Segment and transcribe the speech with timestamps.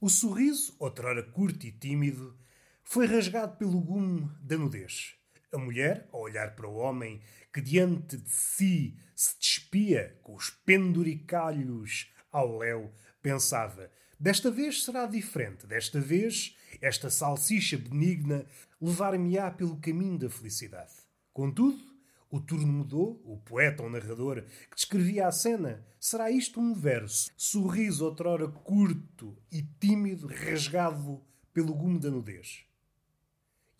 [0.00, 2.38] O sorriso, outrora curto e tímido,
[2.84, 5.16] foi rasgado pelo gume da nudez.
[5.52, 7.20] A mulher, a olhar para o homem
[7.52, 13.90] que diante de si se despia com os penduricalhos ao léu, pensava:
[14.20, 18.46] desta vez será diferente, desta vez esta salsicha benigna
[18.80, 20.92] levar-me-á pelo caminho da felicidade.
[21.32, 21.82] Contudo,
[22.30, 25.84] o turno mudou, o poeta ou narrador que descrevia a cena.
[25.98, 27.30] Será isto um verso?
[27.36, 32.64] Sorriso outrora curto e tímido, rasgado pelo gume da nudez.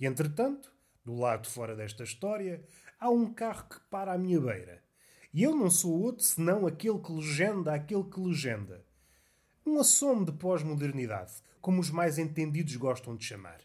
[0.00, 0.72] E entretanto,
[1.04, 2.64] do lado fora desta história,
[2.98, 4.82] há um carro que para à minha beira.
[5.32, 8.84] E eu não sou outro senão aquele que legenda aquele que legenda.
[9.64, 13.60] Um assomo de pós-modernidade, como os mais entendidos gostam de chamar.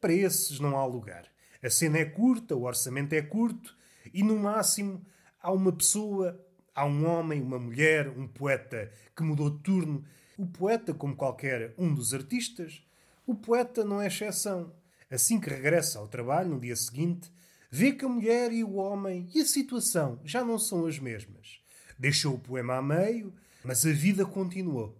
[0.00, 1.28] Para esses não há lugar.
[1.60, 3.76] A cena é curta, o orçamento é curto
[4.12, 5.04] e, no máximo,
[5.40, 6.40] há uma pessoa,
[6.74, 10.04] há um homem, uma mulher, um poeta que mudou de turno.
[10.36, 12.82] O poeta, como qualquer um dos artistas,
[13.26, 14.72] o poeta não é exceção.
[15.10, 17.30] Assim que regressa ao trabalho, no dia seguinte,
[17.70, 21.60] vê que a mulher e o homem e a situação já não são as mesmas.
[21.98, 23.34] Deixou o poema a meio,
[23.64, 24.96] mas a vida continuou.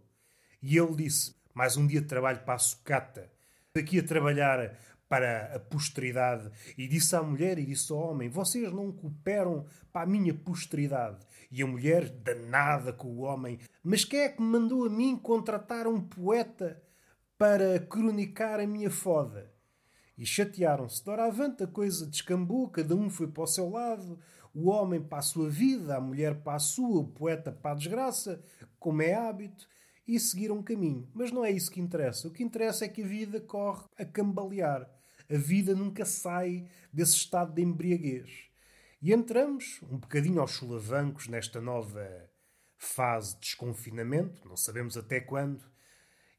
[0.62, 3.31] E ele disse: Mais um dia de trabalho para a sucata.
[3.75, 4.77] Daqui a trabalhar
[5.09, 6.51] para a posteridade.
[6.77, 11.27] E disse à mulher e disse ao homem: Vocês não cooperam para a minha posteridade.
[11.50, 15.17] E a mulher, danada com o homem: Mas quem é que me mandou a mim
[15.17, 16.83] contratar um poeta
[17.39, 19.50] para cronicar a minha foda?
[20.17, 21.05] E chatearam-se.
[21.05, 24.19] Doravante a coisa descambou, cada um foi para o seu lado,
[24.53, 27.75] o homem para a sua vida, a mulher para a sua, o poeta para a
[27.75, 28.43] desgraça,
[28.81, 29.69] como é hábito,
[30.06, 31.09] e seguiram caminho.
[31.15, 32.27] Mas não é isso que interessa.
[32.27, 34.91] O que interessa é que a vida corre a cambalear.
[35.31, 38.49] A vida nunca sai desse estado de embriaguez.
[39.00, 42.28] E entramos, um bocadinho aos chulavancos, nesta nova
[42.77, 45.65] fase de desconfinamento, não sabemos até quando,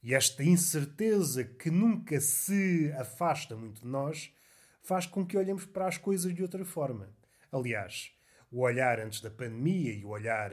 [0.02, 4.34] e esta incerteza que nunca se afasta muito de nós
[4.82, 7.14] faz com que olhemos para as coisas de outra forma.
[7.52, 8.12] Aliás,
[8.52, 10.52] o olhar antes da pandemia e o olhar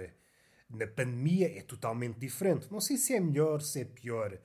[0.69, 2.71] na pandemia é totalmente diferente.
[2.71, 4.39] Não sei se é melhor, se é pior.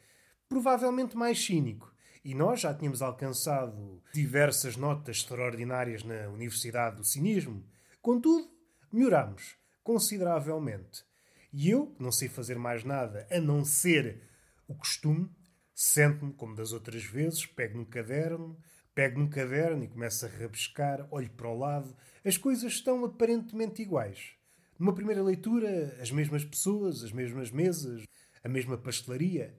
[0.47, 1.91] Provavelmente mais cínico.
[2.23, 7.63] E nós já tínhamos alcançado diversas notas extraordinárias na Universidade do Cinismo.
[8.01, 8.47] Contudo,
[8.91, 11.03] melhoramos consideravelmente.
[11.51, 14.21] E eu, que não sei fazer mais nada a não ser
[14.67, 15.29] o costume,
[15.73, 18.57] sento-me como das outras vezes, pego no caderno,
[18.93, 21.95] pego no caderno e começo a rabiscar, olho para o lado.
[22.23, 24.33] As coisas estão aparentemente iguais.
[24.77, 28.03] Numa primeira leitura, as mesmas pessoas, as mesmas mesas,
[28.43, 29.53] a mesma pastelaria.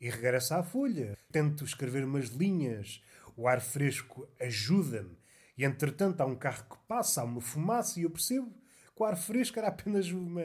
[0.00, 1.16] E regresso à folha.
[1.32, 3.02] Tento escrever umas linhas.
[3.36, 5.16] O ar fresco ajuda-me.
[5.56, 8.50] E entretanto há um carro que passa, há uma fumaça e eu percebo
[8.94, 10.42] que o ar fresco era apenas uma,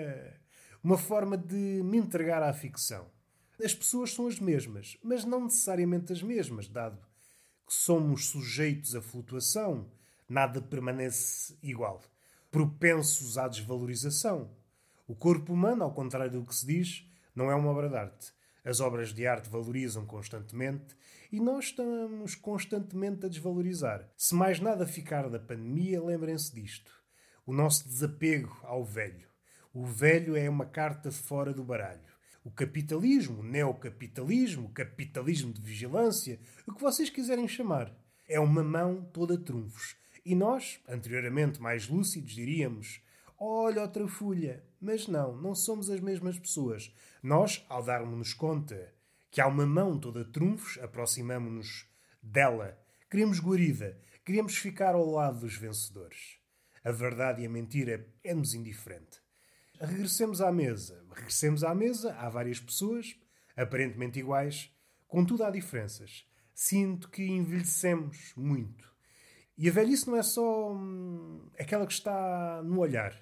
[0.83, 3.11] uma forma de me entregar à ficção.
[3.63, 6.97] As pessoas são as mesmas, mas não necessariamente as mesmas, dado
[7.65, 9.89] que somos sujeitos à flutuação,
[10.27, 12.01] nada permanece igual.
[12.51, 14.51] Propensos à desvalorização.
[15.07, 18.33] O corpo humano, ao contrário do que se diz, não é uma obra de arte.
[18.65, 20.95] As obras de arte valorizam constantemente
[21.31, 24.09] e nós estamos constantemente a desvalorizar.
[24.15, 26.91] Se mais nada ficar da pandemia, lembrem-se disto.
[27.45, 29.27] O nosso desapego ao velho.
[29.73, 32.13] O velho é uma carta fora do baralho.
[32.41, 37.93] O capitalismo, o neocapitalismo, o capitalismo de vigilância, o que vocês quiserem chamar,
[38.29, 39.95] é uma mão toda trunfos.
[40.25, 43.01] E nós, anteriormente mais lúcidos, diríamos:
[43.37, 44.63] olha outra folha.
[44.83, 46.93] Mas não, não somos as mesmas pessoas.
[47.23, 48.93] Nós, ao darmos-nos conta
[49.31, 51.87] que há uma mão toda trunfos, aproximamos-nos
[52.21, 52.77] dela.
[53.09, 56.37] Queremos guarida, queremos ficar ao lado dos vencedores.
[56.83, 59.21] A verdade e a mentira é-nos indiferente.
[59.79, 61.01] Regressemos à mesa.
[61.09, 63.15] Regressemos à mesa, há várias pessoas,
[63.55, 64.69] aparentemente iguais,
[65.07, 66.27] contudo há diferenças.
[66.53, 68.93] Sinto que envelhecemos muito.
[69.57, 73.17] E a velhice não é só hum, aquela que está no olhar,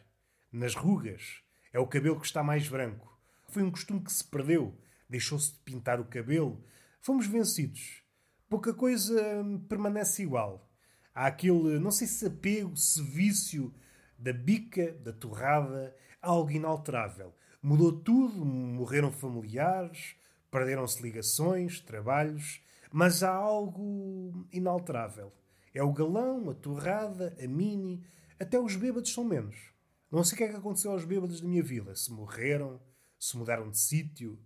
[0.52, 3.18] nas rugas, é o cabelo que está mais branco.
[3.48, 4.78] Foi um costume que se perdeu.
[5.10, 6.64] Deixou-se de pintar o cabelo.
[7.02, 8.04] Fomos vencidos.
[8.50, 10.70] Pouca coisa permanece igual.
[11.14, 13.74] Há aquele, não sei se apego, se vício
[14.18, 17.34] da bica, da torrada, algo inalterável.
[17.62, 20.16] Mudou tudo, morreram familiares,
[20.50, 25.32] perderam-se ligações, trabalhos, mas há algo inalterável.
[25.74, 28.04] É o galão, a torrada, a mini,
[28.40, 29.71] até os bêbados são menos.
[30.12, 31.96] Não sei o que é que aconteceu aos bêbados da minha vila.
[31.96, 32.82] Se morreram,
[33.18, 34.38] se mudaram de sítio,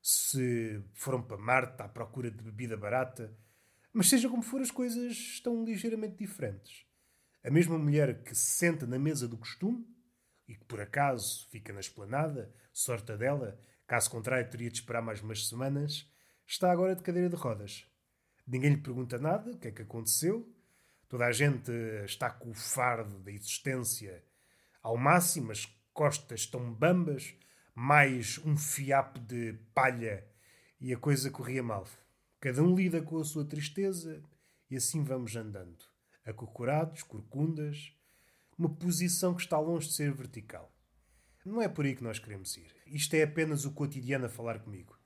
[0.00, 3.36] se foram para Marte à procura de bebida barata.
[3.92, 6.86] Mas seja como for, as coisas estão ligeiramente diferentes.
[7.42, 9.84] A mesma mulher que se senta na mesa do costume
[10.46, 15.20] e que por acaso fica na esplanada, sorte dela, caso contrário teria de esperar mais
[15.20, 16.08] umas semanas,
[16.46, 17.84] está agora de cadeira de rodas.
[18.46, 20.48] Ninguém lhe pergunta nada, o que é que aconteceu.
[21.08, 21.72] Toda a gente
[22.04, 24.22] está com o fardo da existência
[24.82, 27.34] ao máximo, as costas estão bambas,
[27.74, 30.26] mais um fiapo de palha
[30.80, 31.86] e a coisa corria mal.
[32.40, 34.22] Cada um lida com a sua tristeza
[34.70, 35.84] e assim vamos andando,
[36.24, 37.94] acocorados, corcundas,
[38.56, 40.74] uma posição que está longe de ser vertical.
[41.44, 42.74] Não é por aí que nós queremos ir.
[42.86, 44.98] Isto é apenas o cotidiano a falar comigo.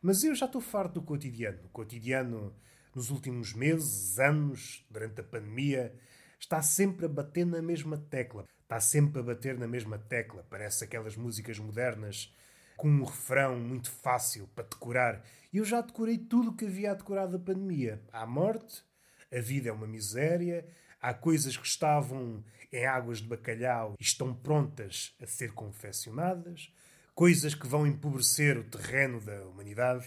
[0.00, 1.64] Mas eu já estou farto do cotidiano.
[1.64, 2.54] O cotidiano,
[2.94, 5.98] nos últimos meses, anos, durante a pandemia,
[6.38, 8.46] está sempre a bater na mesma tecla.
[8.68, 10.46] Está sempre a bater na mesma tecla.
[10.50, 12.30] Parece aquelas músicas modernas
[12.76, 15.24] com um refrão muito fácil para decorar.
[15.50, 18.02] E eu já decorei tudo o que havia a decorar da pandemia.
[18.12, 18.84] Há morte,
[19.32, 20.68] a vida é uma miséria,
[21.00, 26.70] há coisas que estavam em águas de bacalhau e estão prontas a ser confeccionadas,
[27.14, 30.06] coisas que vão empobrecer o terreno da humanidade.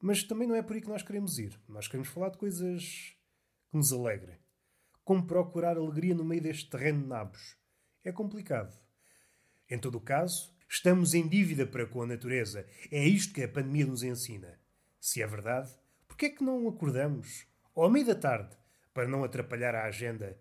[0.00, 1.60] Mas também não é por aí que nós queremos ir.
[1.68, 3.16] Nós queremos falar de coisas
[3.68, 4.38] que nos alegrem.
[5.04, 7.58] Como procurar alegria no meio deste terreno de nabos?
[8.04, 8.78] É complicado.
[9.68, 12.66] Em todo o caso, estamos em dívida para com a natureza.
[12.90, 14.58] É isto que a pandemia nos ensina.
[15.00, 15.70] Se é verdade,
[16.06, 18.56] por que é que não acordamos, ou à meia da tarde,
[18.92, 20.38] para não atrapalhar a agenda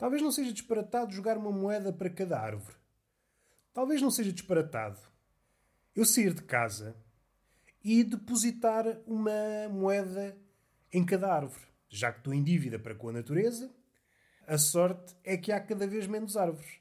[0.00, 2.74] Talvez não seja disparatado jogar uma moeda para cada árvore.
[3.70, 4.98] Talvez não seja disparatado
[5.94, 6.96] eu sair de casa
[7.84, 10.34] e depositar uma moeda
[10.90, 11.66] em cada árvore.
[11.86, 13.70] Já que estou em dívida para com a natureza,
[14.46, 16.80] a sorte é que há cada vez menos árvores.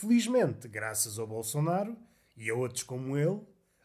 [0.00, 1.94] Felizmente, graças ao Bolsonaro
[2.34, 3.38] e a outros como ele,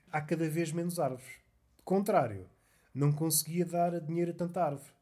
[0.09, 1.39] há cada vez menos árvores.
[1.83, 2.50] Contrário,
[2.94, 4.94] não conseguia dar dinheiro a tanta árvore.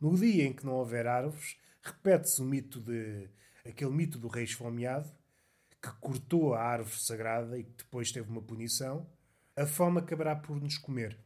[0.00, 3.28] No dia em que não houver árvores, repete-se o mito de
[3.62, 5.12] aquele mito do rei esfomeado
[5.82, 9.06] que cortou a árvore sagrada e que depois teve uma punição.
[9.54, 11.18] A fome acabará por nos comer.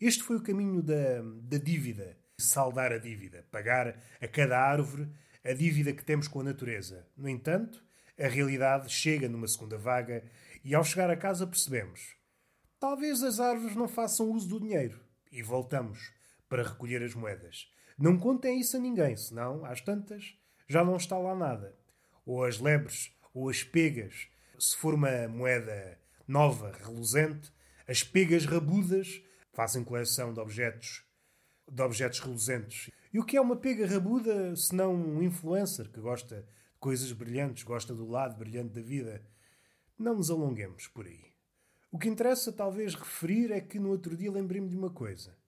[0.00, 2.16] Este foi o caminho da, da dívida.
[2.38, 3.44] Saldar a dívida.
[3.50, 5.08] Pagar a cada árvore
[5.42, 7.04] a dívida que temos com a natureza.
[7.16, 7.82] No entanto,
[8.18, 10.24] a realidade chega numa segunda vaga
[10.64, 12.14] e ao chegar a casa percebemos.
[12.78, 15.00] Talvez as árvores não façam uso do dinheiro.
[15.30, 16.12] E voltamos
[16.48, 17.70] para recolher as moedas.
[17.98, 20.36] Não contem isso a ninguém, senão, às tantas,
[20.68, 21.74] já não está lá nada.
[22.26, 24.28] Ou as lebres, ou as pegas.
[24.58, 27.52] Se for uma moeda nova, reluzente,
[27.86, 29.22] as pegas rabudas
[29.52, 31.04] fazem coleção de objetos,
[31.70, 32.90] de objetos reluzentes.
[33.12, 36.46] E o que é uma pega rabuda, se não um influencer que gosta
[36.82, 39.24] coisas brilhantes, gosta do lado brilhante da vida?
[39.96, 41.26] Não nos alonguemos por aí.
[41.92, 45.38] O que interessa talvez referir é que no outro dia lembrei-me de uma coisa.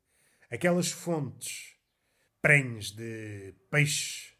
[0.49, 1.75] Aquelas fontes
[2.41, 4.35] prenhes de peixe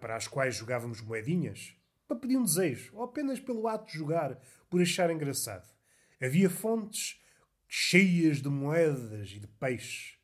[0.00, 1.76] para as quais jogávamos moedinhas,
[2.08, 4.40] para pedir um desejo, ou apenas pelo ato de jogar,
[4.70, 5.70] por achar engraçado.
[6.18, 7.22] Havia fontes
[7.68, 10.14] cheias de moedas e de peixe.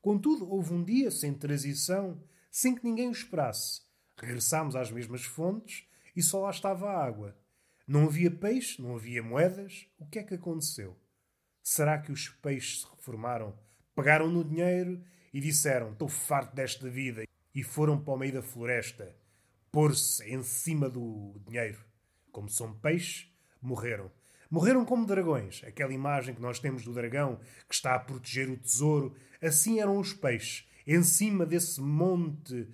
[0.00, 3.89] Contudo, houve um dia, sem transição, sem que ninguém o esperasse.
[4.20, 5.84] Regressámos às mesmas fontes
[6.14, 7.36] e só lá estava a água.
[7.86, 9.86] Não havia peixe, não havia moedas.
[9.98, 10.96] O que é que aconteceu?
[11.62, 13.58] Será que os peixes se reformaram,
[13.94, 15.02] pegaram no dinheiro
[15.32, 17.24] e disseram: Estou farto desta vida.
[17.52, 19.12] E foram para o meio da floresta
[19.72, 21.78] pôr-se em cima do dinheiro.
[22.30, 23.28] Como são peixes,
[23.60, 24.10] morreram.
[24.50, 25.62] Morreram como dragões.
[25.64, 29.14] Aquela imagem que nós temos do dragão que está a proteger o tesouro.
[29.40, 30.68] Assim eram os peixes.
[30.86, 32.68] Em cima desse monte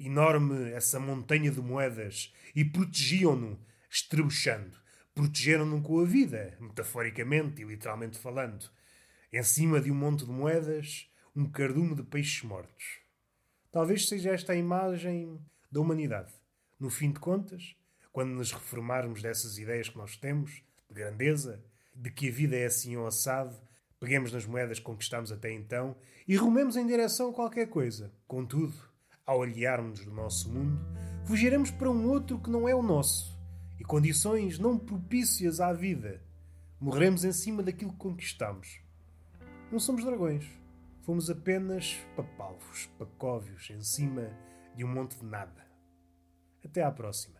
[0.00, 2.34] enorme, essa montanha de moedas.
[2.54, 4.76] E protegiam-no, estrebuchando.
[5.14, 8.70] Protegeram-no com a vida, metaforicamente e literalmente falando.
[9.32, 13.00] Em cima de um monte de moedas, um cardume de peixes mortos.
[13.70, 15.40] Talvez seja esta a imagem
[15.70, 16.32] da humanidade.
[16.78, 17.76] No fim de contas,
[18.12, 21.62] quando nos reformarmos dessas ideias que nós temos, de grandeza,
[21.94, 23.56] de que a vida é assim ou assado,
[24.00, 25.94] peguemos nas moedas conquistamos até então
[26.26, 28.12] e rumemos em direção a qualquer coisa.
[28.26, 28.74] Contudo,
[29.30, 30.84] ao aliarmos do nosso mundo,
[31.24, 33.38] fugiremos para um outro que não é o nosso
[33.78, 36.20] e condições não propícias à vida.
[36.80, 38.80] Morreremos em cima daquilo que conquistamos.
[39.70, 40.44] Não somos dragões.
[41.02, 44.36] Fomos apenas papalvos, pacóvios, em cima
[44.74, 45.64] de um monte de nada.
[46.64, 47.39] Até à próxima.